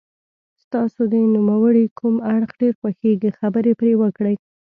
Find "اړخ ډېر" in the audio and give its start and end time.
2.33-2.73